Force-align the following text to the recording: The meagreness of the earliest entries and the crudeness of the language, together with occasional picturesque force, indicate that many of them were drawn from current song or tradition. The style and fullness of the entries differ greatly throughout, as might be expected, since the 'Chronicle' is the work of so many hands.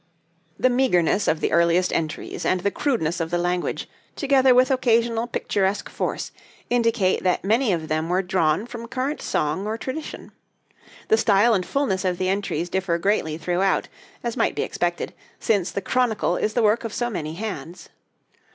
The 0.57 0.71
meagreness 0.71 1.27
of 1.27 1.41
the 1.41 1.51
earliest 1.51 1.93
entries 1.93 2.43
and 2.43 2.61
the 2.61 2.71
crudeness 2.71 3.19
of 3.19 3.29
the 3.29 3.37
language, 3.37 3.87
together 4.15 4.55
with 4.55 4.71
occasional 4.71 5.27
picturesque 5.27 5.89
force, 5.89 6.31
indicate 6.71 7.21
that 7.21 7.43
many 7.43 7.71
of 7.71 7.87
them 7.87 8.09
were 8.09 8.23
drawn 8.23 8.65
from 8.65 8.87
current 8.87 9.21
song 9.21 9.67
or 9.67 9.77
tradition. 9.77 10.31
The 11.09 11.17
style 11.17 11.53
and 11.53 11.63
fullness 11.63 12.03
of 12.03 12.17
the 12.17 12.29
entries 12.29 12.67
differ 12.67 12.97
greatly 12.97 13.37
throughout, 13.37 13.89
as 14.23 14.35
might 14.35 14.55
be 14.55 14.63
expected, 14.63 15.13
since 15.39 15.69
the 15.69 15.81
'Chronicle' 15.81 16.35
is 16.35 16.55
the 16.55 16.63
work 16.63 16.83
of 16.83 16.93
so 16.95 17.07
many 17.11 17.35
hands. 17.35 17.89